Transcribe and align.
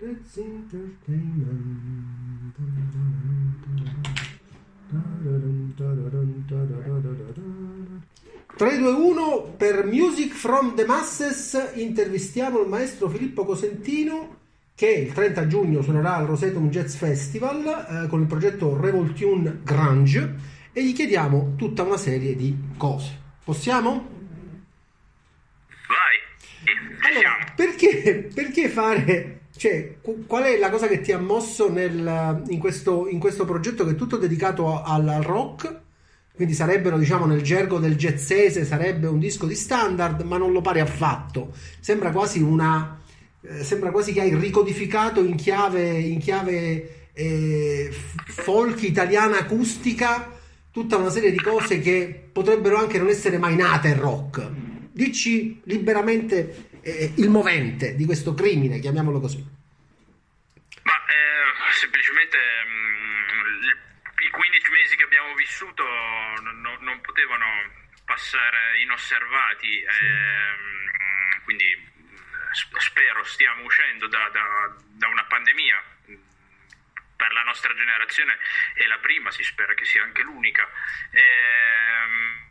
That's 0.00 0.36
entertainment. 0.36 2.54
3, 8.56 8.78
2, 8.78 8.92
1 8.92 9.54
per 9.56 9.84
Music 9.86 10.34
from 10.34 10.76
the 10.76 10.84
Masses 10.84 11.72
intervistiamo 11.74 12.62
il 12.62 12.68
maestro 12.68 13.08
Filippo 13.08 13.44
Cosentino 13.44 14.36
che 14.76 14.88
il 14.88 15.12
30 15.12 15.48
giugno 15.48 15.82
suonerà 15.82 16.14
al 16.14 16.26
Rosetum 16.26 16.70
Jazz 16.70 16.94
Festival 16.94 18.04
eh, 18.04 18.06
con 18.06 18.20
il 18.20 18.28
progetto 18.28 18.80
Revoltune 18.80 19.62
Grunge 19.64 20.34
e 20.72 20.84
gli 20.84 20.92
chiediamo 20.92 21.54
tutta 21.56 21.82
una 21.82 21.96
serie 21.96 22.36
di 22.36 22.56
cose. 22.76 23.18
Possiamo? 23.42 24.08
Vai, 25.88 27.10
allora, 27.10 27.52
perché, 27.56 28.30
perché 28.32 28.68
fare 28.68 29.38
cioè, 29.58 29.96
qual 30.28 30.44
è 30.44 30.56
la 30.56 30.70
cosa 30.70 30.86
che 30.86 31.00
ti 31.00 31.10
ha 31.10 31.18
mosso 31.18 31.68
nel, 31.68 32.44
in, 32.46 32.60
questo, 32.60 33.08
in, 33.08 33.18
questo, 33.18 33.44
progetto 33.44 33.84
che 33.84 33.90
è 33.90 33.94
tutto 33.96 34.16
dedicato 34.16 34.80
al, 34.80 35.18
rock? 35.20 35.80
Quindi 36.32 36.54
sarebbero, 36.54 36.96
diciamo, 36.96 37.26
nel 37.26 37.42
gergo 37.42 37.80
del 37.80 37.96
jazzese, 37.96 38.64
sarebbe 38.64 39.08
un 39.08 39.18
disco 39.18 39.46
di 39.46 39.56
standard, 39.56 40.22
ma 40.22 40.38
non 40.38 40.52
lo 40.52 40.60
pare 40.60 40.78
affatto. 40.78 41.52
Sembra 41.80 42.12
quasi 42.12 42.40
una. 42.40 43.00
Eh, 43.40 43.64
sembra 43.64 43.90
quasi 43.90 44.12
che 44.12 44.20
hai 44.20 44.32
ricodificato 44.32 45.24
in 45.24 45.34
chiave, 45.34 45.98
in 45.98 46.20
chiave 46.20 47.10
eh, 47.12 47.90
folk 48.26 48.80
italiana 48.84 49.38
acustica 49.38 50.38
tutta 50.70 50.98
una 50.98 51.10
serie 51.10 51.32
di 51.32 51.40
cose 51.40 51.80
che 51.80 52.28
potrebbero 52.30 52.76
anche 52.76 52.98
non 52.98 53.08
essere 53.08 53.38
mai 53.38 53.56
nate 53.56 53.88
in 53.88 53.98
rock. 53.98 54.48
Dici 54.92 55.60
liberamente 55.64 56.67
eh, 56.82 57.12
il 57.16 57.28
movente 57.28 57.94
di 57.94 58.04
questo 58.04 58.34
crimine, 58.34 58.80
chiamiamolo 58.80 59.20
così? 59.20 59.44
Ma 60.82 60.96
eh, 61.06 61.72
semplicemente 61.72 62.38
mh, 62.38 63.36
mm, 63.36 64.26
i 64.26 64.30
15 64.30 64.70
mesi 64.70 64.96
che 64.96 65.04
abbiamo 65.04 65.34
vissuto 65.34 65.84
non, 66.40 66.76
non 66.80 67.00
potevano 67.00 67.46
passare 68.04 68.80
inosservati, 68.80 69.84
sì. 69.88 70.04
eh, 70.04 71.42
quindi 71.44 71.86
spero 72.78 73.22
stiamo 73.24 73.64
uscendo 73.64 74.06
da, 74.08 74.28
da, 74.32 74.74
da 74.96 75.08
una 75.08 75.24
pandemia 75.24 75.82
per 77.18 77.32
la 77.32 77.42
nostra 77.42 77.74
generazione 77.74 78.38
è 78.74 78.86
la 78.86 78.98
prima, 78.98 79.32
si 79.32 79.42
spera 79.42 79.74
che 79.74 79.84
sia 79.84 80.04
anche 80.04 80.22
l'unica. 80.22 80.66
Eh, 81.10 82.46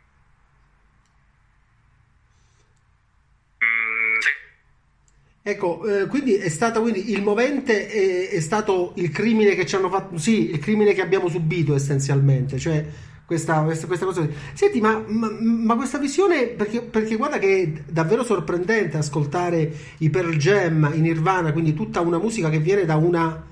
Ecco, 5.48 5.82
eh, 5.86 6.06
quindi 6.08 6.34
è 6.34 6.50
stato 6.50 6.82
quindi 6.82 7.10
il 7.10 7.22
movente 7.22 7.88
è, 7.88 8.28
è, 8.28 8.40
stato 8.40 8.92
il 8.96 9.08
crimine 9.08 9.54
che 9.54 9.64
ci 9.64 9.76
hanno 9.76 9.88
fatto, 9.88 10.18
sì, 10.18 10.50
il 10.50 10.58
crimine 10.58 10.92
che 10.92 11.00
abbiamo 11.00 11.26
subito 11.30 11.74
essenzialmente, 11.74 12.58
cioè 12.58 12.84
questa, 13.24 13.62
questa, 13.62 13.86
questa 13.86 14.04
cosa. 14.04 14.28
Senti, 14.52 14.78
ma, 14.82 15.02
ma, 15.06 15.30
ma 15.40 15.74
questa 15.74 15.96
visione, 15.96 16.48
perché, 16.48 16.82
perché, 16.82 17.16
guarda 17.16 17.38
che 17.38 17.62
è 17.62 17.90
davvero 17.90 18.24
sorprendente 18.24 18.98
ascoltare 18.98 19.72
i 19.98 20.10
Pearl 20.10 20.36
Jam 20.36 20.90
in 20.92 21.00
Nirvana, 21.00 21.50
quindi 21.52 21.72
tutta 21.72 22.02
una 22.02 22.18
musica 22.18 22.50
che 22.50 22.58
viene 22.58 22.84
da 22.84 22.96
una, 22.96 23.42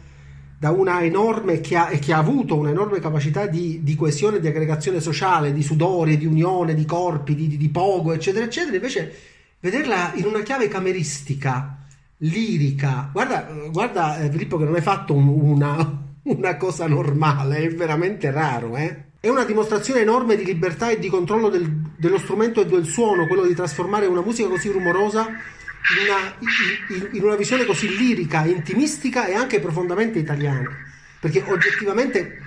da 0.59 0.71
una 0.73 1.03
enorme, 1.03 1.63
che 1.63 1.77
ha, 1.77 1.87
che 1.87 2.13
ha 2.13 2.19
avuto 2.19 2.59
un'enorme 2.59 3.01
capacità 3.01 3.47
di, 3.47 3.81
di, 3.83 3.95
coesione, 3.95 4.39
di 4.39 4.47
aggregazione 4.47 5.01
sociale, 5.01 5.51
di 5.51 5.63
sudore, 5.63 6.19
di 6.19 6.27
unione, 6.27 6.75
di 6.75 6.85
corpi, 6.85 7.35
di, 7.35 7.47
di, 7.49 7.57
di 7.57 7.69
pogo, 7.71 8.13
eccetera, 8.13 8.45
eccetera, 8.45 8.77
invece 8.77 9.15
vederla 9.61 10.13
in 10.17 10.27
una 10.27 10.43
chiave 10.43 10.69
cameristica 10.69 11.76
lirica. 12.19 13.11
Guarda, 13.13 13.49
guarda 13.71 14.19
eh, 14.19 14.31
Filippo, 14.31 14.57
che 14.57 14.65
non 14.65 14.75
hai 14.75 14.83
fatto 14.83 15.15
un, 15.15 15.29
una, 15.29 16.03
una, 16.25 16.57
cosa 16.57 16.87
normale, 16.87 17.59
è 17.59 17.69
veramente 17.69 18.31
raro, 18.31 18.77
eh? 18.77 19.05
È 19.21 19.29
una 19.29 19.45
dimostrazione 19.45 20.01
enorme 20.01 20.37
di 20.37 20.45
libertà 20.45 20.91
e 20.91 20.99
di 20.99 21.09
controllo 21.09 21.49
del, 21.49 21.69
dello 21.97 22.19
strumento 22.19 22.61
e 22.61 22.67
del 22.67 22.87
suono, 22.87 23.27
quello 23.27 23.45
di 23.45 23.55
trasformare 23.55 24.07
una 24.07 24.21
musica 24.21 24.49
così 24.49 24.71
rumorosa 24.71 25.27
in 25.27 26.05
una, 26.05 27.09
in, 27.09 27.17
in 27.17 27.25
una 27.25 27.35
visione 27.35 27.65
così 27.65 27.97
lirica, 27.97 28.45
intimistica 28.45 29.27
e 29.27 29.35
anche 29.35 29.59
profondamente 29.59 30.19
italiana. 30.19 30.71
Perché 31.19 31.43
oggettivamente 31.47 32.39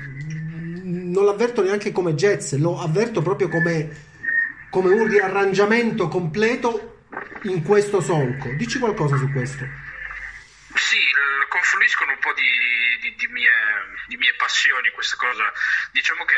non 0.83 1.25
l'avverto 1.25 1.61
neanche 1.61 1.91
come 1.91 2.15
jazz, 2.15 2.53
lo 2.53 2.79
avverto 2.79 3.21
proprio 3.21 3.49
come, 3.49 3.89
come 4.69 4.93
un 4.93 5.05
riarrangiamento 5.07 6.07
completo 6.07 6.98
in 7.43 7.63
questo 7.63 8.01
solco. 8.01 8.49
Dici 8.53 8.79
qualcosa 8.79 9.17
su 9.17 9.31
questo. 9.31 9.65
Sì, 10.75 10.99
confluiscono 11.47 12.11
un 12.11 12.19
po' 12.19 12.33
di, 12.33 12.99
di, 13.01 13.15
di, 13.15 13.27
mie, 13.27 13.51
di 14.07 14.17
mie 14.17 14.33
passioni 14.35 14.89
questa 14.91 15.15
cosa. 15.15 15.51
Diciamo 15.91 16.25
che 16.25 16.35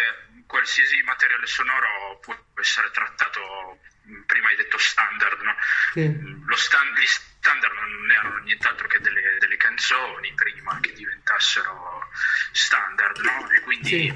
qualsiasi 0.48 1.02
materiale 1.04 1.46
sonoro 1.46 2.20
può 2.22 2.36
essere 2.60 2.90
trattato, 2.92 3.80
prima 4.26 4.50
hai 4.50 4.56
detto 4.56 4.78
standard, 4.78 5.42
no? 5.42 5.56
Sì. 5.94 6.40
Stand, 6.56 6.98
gli 6.98 7.06
standard 7.06 7.74
non 7.74 8.12
erano 8.12 8.38
nient'altro 8.40 8.88
che 8.88 9.00
delle, 9.00 9.38
delle, 9.40 9.58
canzoni 9.58 10.34
prima 10.34 10.80
che 10.82 10.94
diventassero 10.94 12.10
standard, 12.52 13.18
no? 13.20 13.50
E 13.52 13.62
quindi 13.62 13.90
sì. 13.90 14.14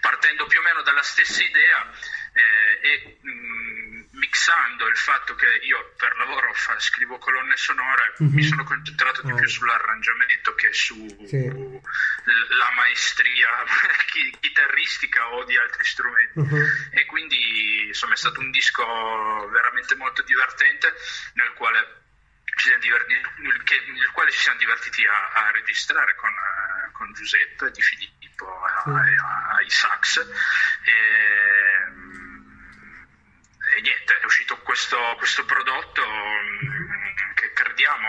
partendo 0.00 0.46
più 0.46 0.60
o 0.60 0.62
meno 0.62 0.82
dalla 0.82 1.02
stessa 1.02 1.42
idea 1.42 1.90
eh, 2.32 2.88
e 2.88 3.18
mh, 3.20 3.67
mixando 4.28 4.86
il 4.86 4.96
fatto 4.96 5.34
che 5.34 5.46
io 5.62 5.92
per 5.96 6.14
lavoro 6.18 6.52
fa, 6.52 6.78
scrivo 6.78 7.16
colonne 7.16 7.56
sonore, 7.56 8.14
mm-hmm. 8.22 8.34
mi 8.34 8.42
sono 8.42 8.62
concentrato 8.64 9.22
di 9.22 9.32
oh. 9.32 9.34
più 9.34 9.48
sull'arrangiamento 9.48 10.54
che 10.54 10.72
sulla 10.72 11.26
sì. 11.26 11.50
maestria 12.76 13.48
chitarristica 14.40 15.32
o 15.32 15.44
di 15.44 15.56
altri 15.56 15.84
strumenti. 15.84 16.40
Mm-hmm. 16.40 16.64
E 16.90 17.06
quindi 17.06 17.86
insomma 17.86 18.12
è 18.12 18.16
stato 18.16 18.40
un 18.40 18.50
disco 18.50 18.84
veramente 19.48 19.94
molto 19.96 20.22
divertente 20.22 20.92
nel 21.34 21.52
quale 21.54 21.96
ci 22.56 22.70
nel 22.70 24.10
quale 24.12 24.30
ci 24.32 24.38
siamo 24.38 24.58
divertiti 24.58 25.06
a, 25.06 25.46
a 25.46 25.50
registrare 25.52 26.14
con, 26.16 26.30
uh, 26.30 26.92
con, 26.92 27.12
Giuseppe 27.12 27.70
Di 27.70 27.80
Filippo 27.80 28.60
sì. 28.82 28.90
ai 28.90 29.70
sax. 29.70 30.18
E, 30.18 30.96
e 33.76 33.80
niente, 33.80 34.17
è 34.17 34.17
uscito 34.28 34.56
questo, 34.58 34.96
questo 35.16 35.44
prodotto 35.44 36.02
mm, 36.04 37.34
che 37.34 37.52
crediamo 37.54 38.08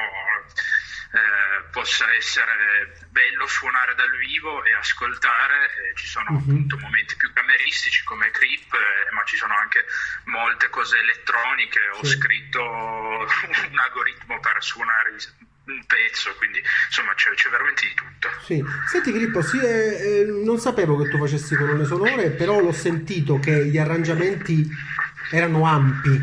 eh, 1.12 1.69
possa 1.72 2.13
essere 2.13 3.07
bello 3.09 3.47
suonare 3.47 3.96
dal 3.96 4.16
vivo 4.18 4.63
e 4.63 4.74
ascoltare. 4.74 5.66
Eh, 5.66 5.96
ci 5.96 6.06
sono 6.06 6.30
uh-huh. 6.30 6.38
appunto 6.38 6.78
momenti 6.78 7.16
più 7.16 7.31
cameristici 7.34 8.03
come 8.03 8.30
Creep, 8.31 8.74
eh, 8.74 9.12
ma 9.13 9.24
ci 9.24 9.38
sono 9.38 9.56
anche 9.56 9.85
molte 10.25 10.69
cose 10.69 10.97
elettroniche. 11.00 11.80
Ho 11.94 12.03
sì. 12.03 12.18
scritto 12.18 12.62
un 12.62 13.80
algoritmo 13.80 14.40
per 14.40 14.57
suonare 14.59 15.16
un 15.69 15.86
pezzo, 15.86 16.34
quindi 16.36 16.62
insomma 16.88 17.13
c'è, 17.13 17.31
c'è 17.34 17.50
veramente 17.50 17.88
di 17.88 17.94
tutto. 17.94 18.30
Sì. 18.44 18.63
Senti 18.88 19.12
Filippo, 19.12 19.41
sì, 19.41 19.59
non 20.44 20.57
sapevo 20.57 20.97
che 20.97 21.09
tu 21.09 21.18
facessi 21.18 21.56
colonne 21.56 21.86
sonore, 21.86 22.31
però 22.31 22.59
l'ho 22.59 22.72
sentito 22.72 23.40
che 23.40 23.66
gli 23.68 23.78
arrangiamenti 23.78 24.68
erano 25.32 25.64
ampi, 25.64 26.20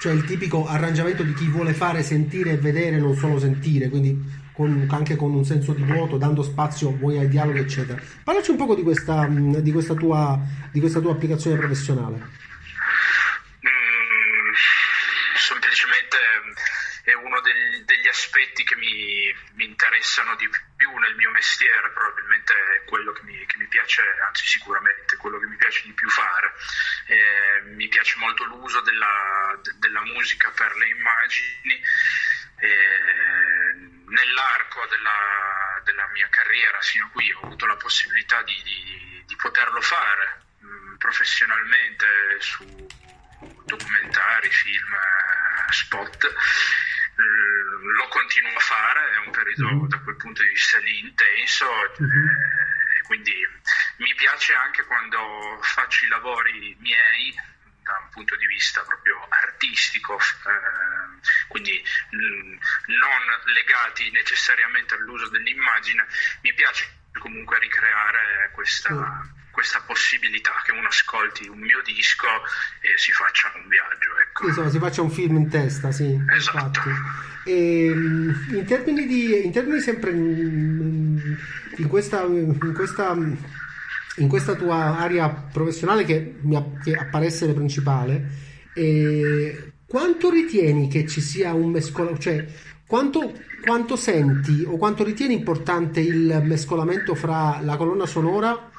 cioè 0.00 0.12
il 0.12 0.24
tipico 0.24 0.66
arrangiamento 0.66 1.22
di 1.22 1.34
chi 1.34 1.46
vuole 1.48 1.72
fare 1.72 2.02
sentire 2.02 2.52
e 2.52 2.56
vedere, 2.56 2.98
non 2.98 3.16
solo 3.16 3.38
sentire, 3.38 3.88
quindi 3.88 4.38
con, 4.52 4.86
anche 4.90 5.16
con 5.16 5.32
un 5.32 5.44
senso 5.44 5.72
di 5.72 5.82
vuoto, 5.82 6.18
dando 6.18 6.42
spazio 6.42 6.94
vuoi 6.94 7.18
ai 7.18 7.28
dialoghi, 7.28 7.60
eccetera. 7.60 8.00
Parlaci 8.22 8.50
un 8.50 8.56
po' 8.58 8.74
di 8.74 8.82
questa, 8.82 9.26
di 9.26 9.72
questa, 9.72 9.94
tua, 9.94 10.38
di 10.70 10.80
questa 10.80 11.00
tua 11.00 11.12
applicazione 11.12 11.56
professionale. 11.56 12.16
Mm, 13.64 14.52
semplicemente 15.36 16.16
è 17.04 17.14
uno 17.14 17.40
degli 17.40 17.80
aspetti 18.10 18.64
che 18.64 18.76
mi, 18.76 19.34
mi 19.54 19.64
interessano 19.64 20.34
di 20.36 20.48
più 20.76 20.94
nel 20.98 21.14
mio 21.16 21.30
mestiere, 21.30 21.90
probabilmente 21.90 22.54
è 22.74 22.84
quello 22.84 23.12
che 23.12 23.22
mi, 23.22 23.44
che 23.46 23.56
mi 23.58 23.66
piace, 23.66 24.02
anzi 24.26 24.46
sicuramente 24.46 25.16
quello 25.16 25.38
che 25.38 25.46
mi 25.46 25.56
piace 25.56 25.82
di 25.84 25.92
più 25.92 26.08
fare. 26.08 26.52
Eh, 27.06 27.60
mi 27.74 27.88
piace 27.88 28.16
molto 28.18 28.44
l'uso 28.44 28.80
della, 28.80 29.58
de, 29.62 29.72
della 29.78 30.02
musica 30.02 30.50
per 30.50 30.74
le 30.76 30.88
immagini. 30.88 31.82
Eh, 32.58 33.88
nell'arco 34.10 34.86
della, 34.86 35.80
della, 35.84 36.06
mia 36.12 36.28
carriera 36.28 36.82
sino 36.82 37.06
a 37.06 37.08
qui 37.08 37.32
ho 37.32 37.40
avuto 37.42 37.64
la 37.64 37.76
possibilità 37.76 38.42
di, 38.42 38.60
di, 38.62 39.22
di 39.24 39.36
poterlo 39.36 39.80
fare 39.80 40.42
mh, 40.58 40.66
mm, 40.66 40.96
professionalmente 40.96 42.06
su 42.40 42.86
documentari, 43.64 44.50
film, 44.50 44.92
eh, 44.92 45.72
spot 45.72 46.24
eh, 46.24 47.59
lo 47.80 48.08
continuo 48.08 48.56
a 48.56 48.60
fare, 48.60 49.12
è 49.12 49.16
un 49.26 49.30
periodo 49.30 49.66
mm-hmm. 49.66 49.86
da 49.86 49.98
quel 50.00 50.16
punto 50.16 50.42
di 50.42 50.48
vista 50.48 50.78
lì 50.78 51.00
intenso 51.00 51.66
mm-hmm. 52.00 52.28
eh, 52.28 53.02
quindi 53.04 53.34
mi 53.96 54.14
piace 54.14 54.54
anche 54.54 54.84
quando 54.84 55.58
faccio 55.62 56.04
i 56.04 56.08
lavori 56.08 56.76
miei 56.80 57.34
da 57.82 57.98
un 58.02 58.08
punto 58.10 58.36
di 58.36 58.46
vista 58.46 58.82
proprio 58.82 59.26
artistico. 59.28 60.18
Eh, 60.18 61.18
quindi 61.48 61.82
mh, 62.10 62.16
mm, 62.16 62.58
non 62.98 63.52
legati 63.52 64.10
necessariamente 64.10 64.94
all'uso 64.94 65.28
dell'immagine, 65.28 66.06
mi 66.42 66.54
piace 66.54 66.98
comunque 67.18 67.58
ricreare 67.58 68.50
questa, 68.52 68.94
mm. 68.94 69.39
Questa, 69.50 69.82
possibilità 69.86 70.52
che 70.64 70.72
uno 70.72 70.88
ascolti 70.88 71.48
un 71.48 71.58
mio 71.58 71.80
disco 71.84 72.26
e 72.80 72.96
si 72.96 73.12
faccia 73.12 73.50
un 73.54 73.68
viaggio. 73.68 74.10
Ecco. 74.22 74.46
Insomma, 74.48 74.70
si 74.70 74.78
faccia 74.78 75.02
un 75.02 75.10
film 75.10 75.36
in 75.36 75.48
testa, 75.48 75.92
sì. 75.92 76.18
Esatto. 76.34 76.80
E, 77.44 77.86
ehm, 77.86 78.46
in, 78.54 78.64
termini 78.66 79.06
di, 79.06 79.44
in 79.44 79.52
termini 79.52 79.80
sempre 79.80 80.10
in, 80.10 81.36
in, 81.76 81.88
questa, 81.88 82.22
in, 82.22 82.72
questa, 82.74 83.16
in 84.16 84.28
questa 84.28 84.54
tua 84.54 84.98
area 84.98 85.28
professionale 85.28 86.04
che, 86.04 86.36
mi, 86.40 86.78
che 86.82 86.94
appare 86.94 87.26
essere 87.26 87.52
principale, 87.52 88.48
eh, 88.74 89.72
quanto 89.86 90.30
ritieni 90.30 90.88
che 90.88 91.06
ci 91.06 91.20
sia 91.20 91.52
un 91.52 91.70
mescolamento? 91.70 92.22
Cioè, 92.22 92.46
quanto, 92.86 93.32
quanto, 93.62 93.96
senti 93.96 94.64
o 94.66 94.76
quanto 94.76 95.04
ritieni 95.04 95.34
importante 95.34 96.00
il 96.00 96.40
mescolamento 96.44 97.14
fra 97.14 97.60
la 97.60 97.76
colonna 97.76 98.06
sonora 98.06 98.70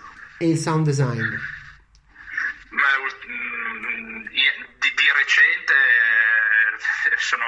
e 0.42 0.50
il 0.50 0.58
sound 0.58 0.86
design? 0.86 1.22
Beh, 2.70 2.98
mm, 3.28 4.26
di, 4.26 4.94
di, 4.96 5.12
recente 5.16 5.74
eh, 7.12 7.18
sono 7.18 7.46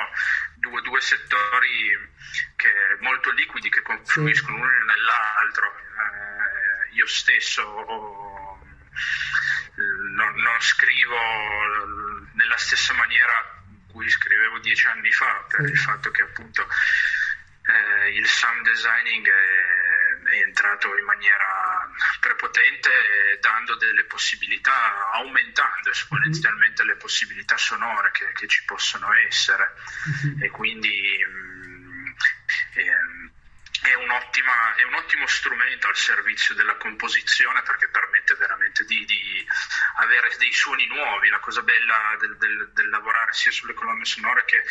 due, 0.58 0.82
due, 0.84 1.02
settori 1.02 1.98
che, 2.56 2.70
molto 3.00 3.32
liquidi 3.32 3.70
che 3.70 3.82
confluiscono 3.82 4.58
sì. 4.58 4.62
l'uno 4.62 4.86
nell'altro. 4.86 5.76
Eh, 5.76 6.94
io 6.94 7.08
stesso 7.08 7.64
non, 10.16 10.36
non 10.36 10.62
scrivo 10.62 11.18
nella 12.34 12.58
stessa 12.58 12.94
maniera 12.94 13.64
in 13.70 13.88
cui 13.92 14.08
scrivevo 14.08 14.60
dieci 14.60 14.86
anni 14.86 15.12
fa, 15.12 15.46
per 15.48 15.62
il 15.62 15.78
fatto 15.78 16.12
che 16.12 16.22
appunto 16.22 16.68
eh, 17.66 18.10
il 18.14 18.28
sound 18.28 18.66
designing 18.66 19.28
è, 19.28 20.30
è, 20.30 20.42
entrato 20.46 20.96
in 20.98 21.06
maniera 21.06 21.63
prepotente 22.24 23.38
dando 23.42 23.76
delle 23.76 24.06
possibilità, 24.06 25.12
aumentando 25.12 25.90
esponenzialmente 25.90 26.86
le 26.86 26.96
possibilità 26.96 27.58
sonore 27.58 28.12
che, 28.12 28.32
che 28.32 28.48
ci 28.48 28.64
possono 28.64 29.14
essere. 29.28 29.76
E 30.40 30.50
quindi 30.50 31.22
mh, 31.22 31.30
mm, 31.30 32.08
eh, 32.76 32.96
è, 33.82 33.90
è, 33.90 33.96
un 33.96 34.94
ottimo 34.94 35.28
strumento 35.28 35.88
al 35.90 35.98
servizio 35.98 36.56
della 36.56 36.76
composizione 36.76 37.62
perché 37.64 37.90
permette 37.90 38.36
veramente 38.36 38.86
di, 38.86 39.04
di 39.04 39.46
avere 39.98 40.34
dei 40.38 40.54
suoni 40.54 40.88
nuovi. 40.88 41.28
La 41.28 41.40
cosa 41.40 41.62
bella 41.62 42.16
del, 42.20 42.38
del, 42.38 42.72
del, 42.74 42.90
lavorare 42.90 43.34
sia 43.34 43.52
sulle 43.52 43.74
colonne 43.74 44.06
sonore 44.06 44.46
che 44.46 44.64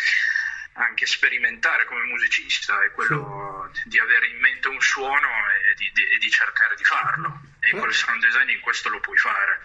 anche 0.75 1.05
sperimentare 1.05 1.85
come 1.85 2.05
musicista 2.05 2.83
è 2.83 2.91
quello 2.93 3.71
di 3.85 3.99
avere 3.99 4.29
in 4.29 4.39
mente 4.39 4.69
un 4.69 4.81
suono 4.81 5.29
e 5.73 5.75
di, 5.75 5.91
di, 5.93 6.03
e 6.05 6.19
di 6.19 6.31
cercare 6.31 6.77
di 6.77 6.85
farlo. 6.85 7.41
E 7.61 7.71
con 7.71 7.89
il 7.89 7.95
sound 7.95 8.21
design 8.21 8.51
in 8.51 8.61
questo 8.61 8.91
lo 8.91 9.01
puoi 9.01 9.17
fare. 9.17 9.63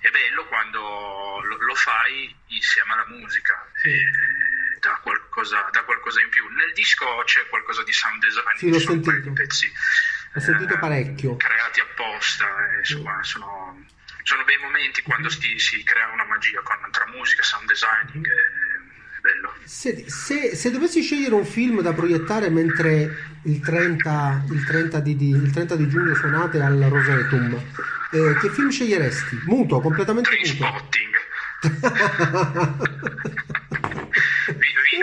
È 0.00 0.08
bello 0.10 0.46
quando 0.46 1.40
lo, 1.42 1.56
lo 1.58 1.74
fai 1.74 2.34
insieme 2.46 2.92
alla 2.92 3.06
musica. 3.06 3.66
E, 3.82 4.78
da 4.78 4.98
qualcosa, 5.02 5.68
da 5.72 5.82
qualcosa, 5.82 6.20
in 6.20 6.28
più. 6.28 6.46
Nel 6.48 6.72
disco 6.72 7.22
c'è 7.24 7.46
qualcosa 7.48 7.82
di 7.82 7.92
sound 7.92 8.20
design, 8.20 8.56
sì, 8.56 8.70
l'ho 8.70 8.78
sentito. 8.78 9.32
pezzi 9.32 9.72
Ho 10.34 10.40
sentito 10.40 10.74
eh, 10.74 10.78
parecchio. 10.78 11.36
creati 11.36 11.80
apposta, 11.80 12.46
eh, 12.46 12.78
insomma, 12.78 13.22
sì. 13.24 13.30
sono, 13.30 13.84
sono, 14.22 14.44
bei 14.44 14.56
momenti 14.58 15.02
quando 15.02 15.28
si, 15.28 15.58
si, 15.58 15.82
crea 15.82 16.08
una 16.12 16.24
magia 16.24 16.60
con, 16.62 16.76
tra 16.92 17.06
musica, 17.08 17.42
sound 17.42 17.66
designing. 17.66 18.24
E, 18.24 18.30
bello. 18.30 18.57
Se, 19.68 20.06
se, 20.08 20.56
se, 20.56 20.70
dovessi 20.70 21.02
scegliere 21.02 21.34
un 21.34 21.44
film 21.44 21.82
da 21.82 21.92
proiettare 21.92 22.48
mentre 22.48 23.36
il 23.42 23.60
30, 23.60 24.44
il 24.50 24.64
30, 24.64 25.00
di, 25.00 25.14
di, 25.14 25.28
il 25.28 25.50
30 25.50 25.76
di, 25.76 25.86
giugno 25.88 26.14
suonate 26.14 26.58
al 26.62 26.78
Rosetum, 26.80 27.52
eh, 28.12 28.34
che 28.40 28.48
film 28.48 28.70
sceglieresti? 28.70 29.40
Muto, 29.44 29.80
completamente 29.80 30.30
muto. 30.58 30.88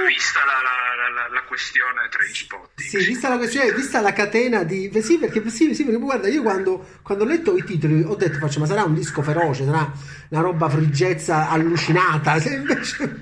vista 0.08 0.40
la, 0.46 0.62
la, 0.66 1.10
la, 1.14 1.30
la 1.32 1.44
questione 1.44 2.10
tra 2.10 2.24
i 2.24 2.34
spotting. 2.34 2.90
Sì, 2.90 2.98
vista 3.06 3.30
la 3.30 3.38
questione, 3.38 3.72
vista 3.72 4.02
la 4.02 4.14
catena 4.14 4.64
di... 4.64 4.92
Sì, 5.02 5.20
perché, 5.20 5.48
sì, 5.50 5.76
sì, 5.76 5.84
perché 5.84 6.00
guarda, 6.00 6.28
io 6.28 6.42
quando, 6.42 6.88
quando, 7.04 7.24
ho 7.24 7.28
letto 7.28 7.56
i 7.56 7.64
titoli 7.64 8.02
ho 8.02 8.16
detto, 8.16 8.40
faccio, 8.40 8.60
ma 8.60 8.66
sarà 8.66 8.84
un 8.84 8.96
disco 8.96 9.22
feroce, 9.22 9.64
sarà 9.64 9.92
una 10.30 10.42
roba 10.42 10.70
friggezza 10.70 11.50
allucinata, 11.50 12.40
se 12.40 12.56
invece 12.56 13.22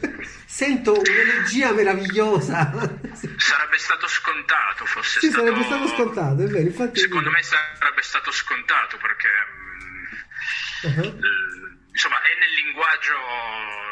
sento 0.53 0.94
un'energia 0.94 1.71
meravigliosa. 1.73 2.69
Sarebbe 3.38 3.77
stato 3.79 4.07
scontato, 4.07 4.85
fosse 4.85 5.19
sì, 5.19 5.29
stato... 5.29 5.45
sarebbe 5.45 5.63
stato 5.63 5.88
scontato, 5.88 6.44
è 6.44 6.45
vero, 6.45 6.67
infatti... 6.67 7.00
Secondo 7.00 7.31
me 7.31 7.41
sarebbe 7.41 8.01
stato 8.03 8.31
scontato 8.31 8.97
perché... 8.97 9.29
Uh-huh. 10.83 11.19
Insomma, 11.89 12.21
è 12.21 12.38
nel 12.38 12.53
linguaggio 12.65 13.17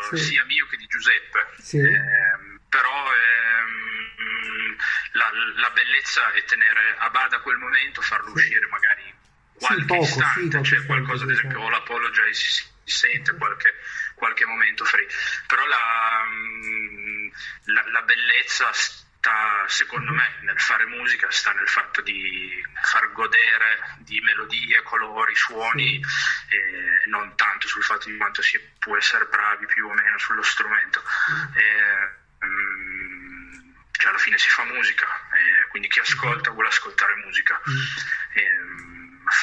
sì. 0.09 0.17
sia 0.17 0.45
mio 0.45 0.67
che 0.67 0.77
di 0.77 0.85
Giuseppe. 0.85 1.47
Sì. 1.57 1.77
Eh, 1.77 2.59
però 2.69 3.05
ehm, 3.09 4.75
la, 5.13 5.29
la, 5.61 5.69
bellezza 5.71 6.31
è 6.33 6.43
tenere 6.43 6.95
a 6.99 7.09
bada 7.09 7.39
quel 7.39 7.57
momento, 7.57 8.01
farlo 8.01 8.31
uscire 8.31 8.67
magari 8.67 9.13
qualche 9.53 9.81
sì, 9.81 9.87
poco, 9.87 10.03
istante, 10.03 10.63
sì, 10.63 10.75
c'è 10.75 10.85
qualcosa, 10.85 11.23
ad 11.23 11.31
esempio, 11.31 11.59
o 11.59 11.69
l'apologize 11.69 12.33
si, 12.33 12.63
si 12.83 12.97
sente 12.97 13.35
qualche, 13.35 13.73
qualche, 14.21 14.45
momento 14.45 14.85
free, 14.85 15.07
però 15.47 15.65
la, 15.65 16.25
mm, 16.29 17.29
la, 17.73 17.83
la 17.87 18.01
bellezza 18.03 18.71
sta, 18.71 19.65
secondo 19.65 20.11
me, 20.11 20.37
nel 20.41 20.59
fare 20.59 20.85
musica, 20.85 21.31
sta 21.31 21.51
nel 21.53 21.67
fatto 21.67 22.01
di 22.01 22.63
far 22.83 23.11
godere 23.13 23.97
di 24.01 24.21
melodie, 24.21 24.83
colori, 24.83 25.35
suoni, 25.35 25.99
sì. 26.03 26.55
e 26.55 27.09
non 27.09 27.35
tanto 27.35 27.67
sul 27.67 27.81
fatto 27.81 28.09
di 28.09 28.17
quanto 28.17 28.43
si 28.43 28.59
può 28.77 28.95
essere 28.95 29.25
bravi 29.25 29.65
più 29.65 29.87
o 29.87 29.93
meno 29.93 30.17
sullo 30.19 30.43
strumento. 30.43 31.01
Mm. 31.01 31.57
E, 31.57 32.19
cioè 33.91 34.09
alla 34.09 34.19
fine 34.19 34.37
si 34.37 34.49
fa 34.49 34.63
musica, 34.65 35.05
eh, 35.05 35.67
quindi 35.69 35.87
chi 35.87 35.99
ascolta 35.99 36.51
vuole 36.51 36.69
ascoltare 36.69 37.15
musica. 37.23 37.59
Mm. 37.67 37.77
Eh, 38.33 38.50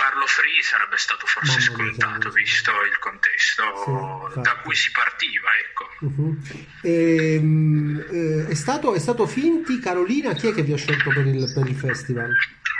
farlo 0.08 0.26
free 0.26 0.62
sarebbe 0.62 0.96
stato 0.96 1.26
forse 1.26 1.60
scontato 1.60 2.30
visto 2.30 2.70
il 2.70 2.98
contesto 2.98 4.30
sì, 4.32 4.40
da 4.40 4.56
cui 4.62 4.74
si 4.74 4.90
partiva. 4.90 5.48
Ecco. 5.68 5.88
Uh-huh. 6.00 6.38
E, 6.82 7.36
um, 7.36 8.00
è, 8.46 8.54
stato, 8.54 8.94
è, 8.94 8.98
stato, 8.98 9.26
Finti, 9.26 9.78
Carolina, 9.78 10.32
chi 10.32 10.48
è 10.48 10.54
che 10.54 10.62
vi 10.62 10.72
ha 10.72 10.76
scelto 10.76 11.10
per 11.10 11.26
il, 11.26 11.50
per 11.52 11.66
il 11.66 11.76
festival? 11.76 12.30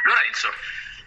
Lorenzo. 0.05 0.49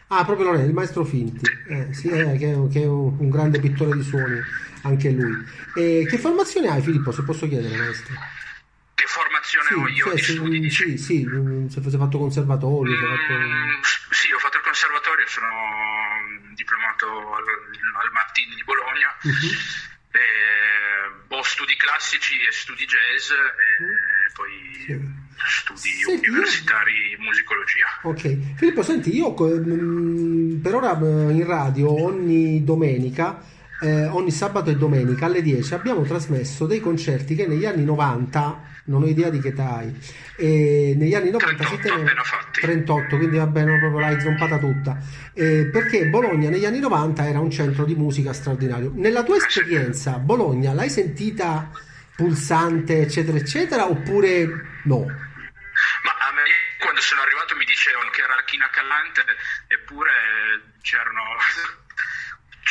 Ah, 0.07 0.25
proprio 0.25 0.47
Lorenzo, 0.47 0.67
il 0.67 0.73
maestro 0.73 1.05
Finti, 1.05 1.49
eh, 1.69 1.93
sì, 1.93 2.09
eh, 2.09 2.37
che, 2.37 2.51
è, 2.51 2.67
che, 2.69 2.81
è 2.81 2.85
un, 2.85 3.29
grande 3.29 3.59
pittore 3.59 3.95
di 3.95 4.03
suoni, 4.03 4.39
anche 4.83 5.09
lui. 5.09 5.43
E 5.75 6.05
che 6.07 6.17
formazione 6.17 6.67
hai 6.67 6.81
Filippo, 6.81 7.11
se 7.11 7.23
posso 7.23 7.47
chiedere, 7.47 7.75
maestro? 7.77 8.13
Formazione 9.07 9.67
sì, 9.67 9.73
ho 9.73 9.87
io 9.87 10.05
cioè, 10.05 10.15
di 10.15 10.21
studi? 10.21 10.69
Sì, 10.69 10.97
sì, 10.97 11.27
se 11.69 11.81
fosse 11.81 11.97
fatto 11.97 12.17
conservatorio. 12.17 12.95
Mm, 12.95 13.81
fatto... 13.81 14.13
Sì, 14.13 14.31
ho 14.31 14.39
fatto 14.39 14.57
il 14.57 14.63
conservatorio, 14.63 15.27
sono 15.27 15.47
diplomato 16.53 17.07
al, 17.33 17.43
al 17.43 18.11
Martini 18.11 18.55
di 18.55 18.63
Bologna. 18.63 19.15
Uh-huh. 19.23 19.53
Eh, 20.11 21.35
ho 21.35 21.43
studi 21.43 21.75
classici 21.77 22.35
e 22.41 22.51
studi 22.51 22.85
jazz 22.85 23.31
e 23.31 23.83
uh-huh. 23.83 24.33
poi 24.33 24.83
sì. 24.85 24.99
studi 25.47 25.89
senti, 26.03 26.29
universitari 26.29 27.11
io... 27.11 27.17
musicologia. 27.19 27.87
Ok, 28.03 28.55
Filippo, 28.57 28.83
senti, 28.83 29.15
io 29.15 29.33
mm, 29.33 30.61
per 30.61 30.75
ora 30.75 30.95
mm, 30.95 31.29
in 31.31 31.45
radio 31.45 32.03
ogni 32.03 32.63
domenica 32.63 33.59
eh, 33.81 34.07
ogni 34.07 34.31
sabato 34.31 34.69
e 34.69 34.75
domenica 34.75 35.25
alle 35.25 35.41
10 35.41 35.73
abbiamo 35.73 36.03
trasmesso 36.03 36.67
dei 36.67 36.79
concerti 36.79 37.35
che 37.35 37.47
negli 37.47 37.65
anni 37.65 37.83
90 37.83 38.69
non 38.85 39.03
ho 39.03 39.07
idea 39.07 39.29
di 39.29 39.39
che 39.39 39.49
età 39.49 39.77
hai. 39.77 39.95
E 40.37 40.93
negli 40.97 41.15
anni 41.15 41.31
90 41.31 41.63
38, 41.63 41.75
si 41.75 41.81
teneva 41.81 42.13
38, 42.51 43.17
quindi 43.17 43.37
va 43.37 43.47
bene, 43.47 43.79
proprio 43.79 43.99
l'hai 43.99 44.19
zompata 44.19 44.57
tutta. 44.57 44.97
Eh, 45.33 45.69
perché 45.71 46.07
Bologna 46.07 46.49
negli 46.49 46.65
anni 46.65 46.79
90 46.79 47.27
era 47.27 47.39
un 47.39 47.49
centro 47.49 47.85
di 47.85 47.95
musica 47.95 48.33
straordinario. 48.33 48.91
Nella 48.93 49.23
tua 49.23 49.37
esperienza, 49.37 50.17
Bologna 50.17 50.73
l'hai 50.73 50.89
sentita 50.89 51.71
pulsante, 52.15 53.01
eccetera, 53.01 53.37
eccetera, 53.37 53.89
oppure 53.89 54.45
no? 54.83 55.05
Ma 55.05 56.13
a 56.27 56.33
me 56.33 56.43
quando 56.79 57.01
sono 57.01 57.21
arrivato 57.21 57.55
mi 57.55 57.65
dicevano 57.65 58.09
che 58.11 58.21
era 58.21 58.35
china 58.45 58.69
callante, 58.71 59.23
eppure 59.67 60.11
c'erano 60.81 61.21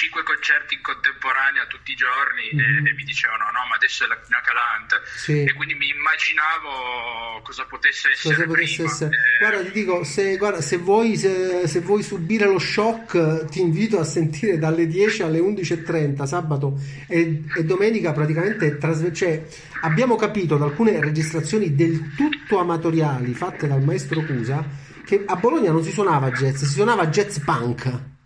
cinque 0.00 0.22
concerti 0.22 0.76
in 0.76 0.80
contemporanea 0.80 1.66
tutti 1.68 1.92
i 1.92 1.94
giorni 1.94 2.48
mm-hmm. 2.56 2.86
e, 2.86 2.88
e, 2.88 2.94
mi 2.94 3.04
dicevano 3.04 3.44
no 3.52 3.68
ma 3.68 3.76
adesso 3.76 4.04
è 4.04 4.06
la 4.08 4.16
Pina 4.16 4.40
Calante 4.40 4.96
sì. 5.04 5.44
e 5.44 5.52
quindi 5.52 5.74
mi 5.74 5.92
immaginavo 5.92 7.42
cosa 7.44 7.66
potesse 7.66 8.08
essere 8.08 8.34
cosa 8.34 8.46
potesse 8.46 8.84
essere. 8.84 9.10
Eh... 9.12 9.38
guarda 9.44 9.62
ti 9.62 9.72
dico 9.72 10.02
se, 10.04 10.36
guarda, 10.38 10.62
se, 10.62 10.78
vuoi, 10.78 11.16
se, 11.16 11.66
se, 11.68 11.80
vuoi 11.80 12.02
subire 12.02 12.46
lo 12.46 12.58
shock 12.58 13.44
ti 13.50 13.60
invito 13.60 14.00
a 14.00 14.04
sentire 14.04 14.56
dalle 14.56 14.86
10 14.86 15.22
alle 15.22 15.38
11.30 15.38 16.24
sabato 16.24 16.80
e, 17.06 17.44
e 17.54 17.64
domenica 17.64 18.12
praticamente 18.12 18.78
trasve- 18.78 19.12
cioè, 19.12 19.44
abbiamo 19.82 20.16
capito 20.16 20.56
da 20.56 20.64
alcune 20.64 20.98
registrazioni 20.98 21.74
del 21.74 22.14
tutto 22.16 22.58
amatoriali 22.58 23.34
fatte 23.34 23.66
dal 23.66 23.82
maestro 23.82 24.24
Cusa 24.24 24.64
che 25.04 25.24
a 25.26 25.36
Bologna 25.36 25.72
non 25.72 25.82
si 25.82 25.92
suonava 25.92 26.30
jazz 26.30 26.56
si 26.56 26.72
suonava 26.72 27.08
jazz 27.08 27.36
punk 27.38 28.18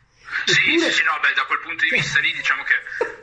sì, 0.45 0.75
Eppure... 0.75 0.91
sì, 0.91 1.03
no, 1.05 1.19
beh, 1.21 1.33
da 1.35 1.45
quel 1.45 1.61
punto 1.61 1.85
di 1.85 1.91
vista 1.91 2.21
lì 2.21 2.33
diciamo 2.33 2.63
che 2.65 2.75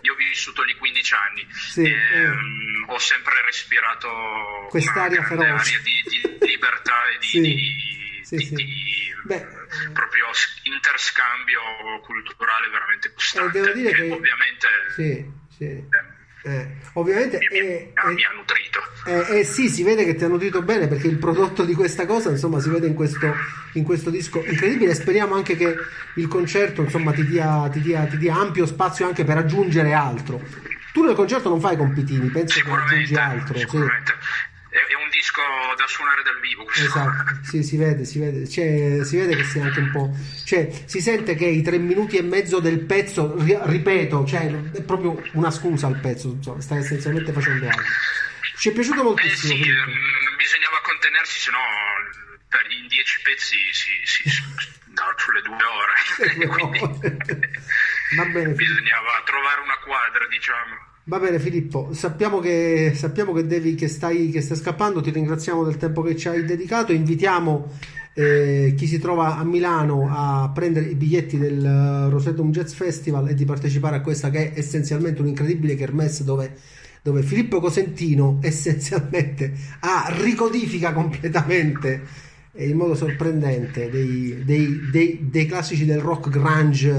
io 0.02 0.14
ho 0.14 0.16
vissuto 0.16 0.64
lì 0.64 0.76
15 0.76 1.14
anni 1.14 1.48
sì, 1.52 1.84
e 1.84 1.90
eh. 1.90 2.28
um, 2.28 2.86
ho 2.88 2.98
sempre 2.98 3.42
respirato 3.44 4.68
quest'aria 4.70 5.24
feroce 5.24 5.82
di, 5.82 6.04
di, 6.08 6.38
libertà 6.48 7.06
e 7.14 7.18
di, 7.20 7.28
sì, 7.28 7.42
di, 7.42 8.22
sì, 8.24 8.38
sì. 8.38 8.54
di 8.56 9.14
beh, 9.24 9.48
proprio 9.94 10.28
interscambio 10.64 11.62
culturale 12.02 12.70
veramente 12.70 13.14
costante. 13.14 13.58
E 13.58 13.62
devo 13.62 13.74
dire 13.74 13.92
che, 13.94 14.12
ovviamente 14.12 14.68
sì, 14.96 15.32
sì. 15.50 15.66
Eh, 15.66 16.20
eh, 16.44 16.68
ovviamente 16.94 17.38
mi, 17.38 17.58
eh, 17.58 17.92
mi, 18.06 18.14
mi, 18.14 18.24
ha 18.24 18.32
nutrito. 18.36 18.80
Eh, 19.06 19.40
eh, 19.40 19.44
sì, 19.44 19.70
si 19.70 19.84
vede 19.84 20.06
che 20.06 20.16
ti 20.16 20.24
ha 20.24 20.28
nutrito 20.28 20.62
bene 20.62 20.88
perché 20.88 21.08
il 21.08 21.18
prodotto 21.18 21.64
di 21.64 21.74
questa 21.74 22.06
cosa, 22.06 22.30
insomma, 22.30 22.60
si 22.60 22.70
vede 22.70 22.88
in 22.88 22.94
questo, 22.94 23.34
in 23.74 23.84
questo 23.84 24.10
disco 24.10 24.44
incredibile. 24.44 24.94
Speriamo 24.96 25.36
anche 25.36 25.56
che 25.56 25.76
il 26.16 26.28
concerto, 26.28 26.82
insomma, 26.82 27.12
ti 27.12 27.26
dia, 27.26 27.70
ti, 27.72 27.82
dia, 27.82 28.06
ti 28.06 28.18
dia, 28.18 28.36
ampio 28.36 28.66
spazio 28.66 29.06
anche 29.06 29.24
per 29.24 29.38
aggiungere 29.38 29.94
altro. 29.94 30.42
Tu 30.94 31.04
nel 31.04 31.16
concerto 31.16 31.48
non 31.48 31.62
fai 31.62 31.78
compitini, 31.78 32.30
penso 32.30 32.60
che 32.60 32.70
aggiungi 32.70 33.16
altro. 33.16 33.58
Sicuramente. 33.58 34.14
Sì 34.20 34.21
da 35.82 35.88
suonare 35.88 36.22
dal 36.24 36.40
vivo. 36.40 36.70
Esatto, 36.70 37.40
sì, 37.44 37.64
si 37.64 37.78
vede, 37.78 38.06
si 38.06 38.20
vede, 38.20 38.48
cioè, 38.48 39.04
si 39.04 39.18
vede 39.18 39.36
che 39.36 39.44
sei 39.44 39.62
anche 39.62 39.80
un 39.80 39.92
po'... 39.92 40.16
Cioè, 40.46 40.70
si 40.86 41.02
sente 41.02 41.36
che 41.36 41.46
i 41.46 41.62
tre 41.62 41.78
minuti 41.78 42.18
e 42.18 42.22
mezzo 42.22 42.60
del 42.60 42.80
pezzo, 42.82 43.36
ripeto, 43.38 44.26
cioè, 44.26 44.52
è 44.72 44.82
proprio 44.84 45.22
una 45.34 45.50
scusa 45.52 45.88
al 45.88 46.00
pezzo, 46.00 46.30
insomma, 46.30 46.62
stai 46.62 46.80
essenzialmente 46.80 47.32
facendo 47.32 47.68
altro. 47.68 47.84
Ci 48.58 48.70
è 48.70 48.72
piaciuto 48.74 49.04
moltissimo. 49.04 49.54
Eh 49.54 49.58
sì, 49.58 49.70
mm, 49.70 50.38
bisognava 50.38 50.80
contenersi, 50.84 51.40
se 51.40 51.52
no 51.52 51.58
in 52.70 52.88
dieci 52.88 53.20
pezzi 53.24 53.58
si, 53.72 53.92
si, 54.04 54.30
sulle 55.18 55.42
due 55.42 55.58
ore. 55.64 56.48
Quindi, 56.48 56.80
Va 58.18 58.26
bene. 58.26 58.54
Bisognava 58.54 59.22
trovare 59.26 59.62
una 59.62 59.78
quadra, 59.78 60.28
diciamo. 60.28 60.91
Va 61.12 61.20
bene 61.20 61.40
Filippo, 61.40 61.90
sappiamo 61.92 62.40
che, 62.40 62.94
sappiamo 62.96 63.34
che, 63.34 63.46
devi, 63.46 63.76
che, 63.76 63.90
stai, 63.90 64.30
che 64.30 64.40
stai 64.40 64.56
scappando, 64.56 65.02
ti 65.02 65.12
ringraziamo 65.12 65.62
del 65.66 65.76
tempo 65.76 66.02
che 66.02 66.16
ci 66.16 66.30
hai 66.30 66.46
dedicato, 66.46 66.94
invitiamo 66.94 67.68
eh, 68.14 68.74
chi 68.78 68.88
si 68.88 68.98
trova 68.98 69.36
a 69.36 69.44
Milano 69.44 70.08
a 70.10 70.50
prendere 70.54 70.86
i 70.86 70.96
biglietti 70.96 71.38
del 71.38 72.08
Rosetum 72.10 72.52
Jazz 72.52 72.72
Festival 72.72 73.28
e 73.28 73.34
di 73.34 73.44
partecipare 73.44 73.98
a 73.98 74.02
questa 74.02 74.30
che 74.30 74.54
è 74.54 74.58
essenzialmente 74.60 75.20
un 75.20 75.28
incredibile 75.28 75.76
kermesse 75.76 76.24
dove, 76.24 76.54
dove 77.02 77.24
Filippo 77.24 77.60
Cosentino 77.60 78.38
essenzialmente 78.42 79.52
ha, 79.82 80.16
ricodifica 80.18 80.94
completamente 80.94 82.04
eh, 82.54 82.70
in 82.70 82.78
modo 82.78 82.96
sorprendente 82.96 83.90
dei, 83.90 84.46
dei, 84.46 84.80
dei, 84.90 85.28
dei 85.30 85.46
classici 85.46 85.84
del 85.84 86.00
rock 86.00 86.30
grunge 86.30 86.90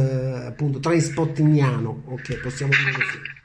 appunto 0.49 0.81
trainspottingiano 0.81 2.02
ok 2.09 2.40
possiamo 2.42 2.73
dire 2.73 2.92
così 2.92 3.40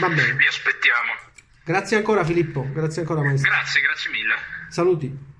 Va 0.00 0.08
bene. 0.08 0.32
Vi 0.34 0.46
aspettiamo. 0.46 1.12
Grazie 1.64 1.96
ancora 1.96 2.24
Filippo, 2.24 2.64
grazie 2.72 3.00
ancora 3.02 3.22
maestro. 3.22 3.50
Grazie, 3.50 3.80
grazie 3.80 4.10
mille. 4.10 4.34
Saluti. 4.68 5.34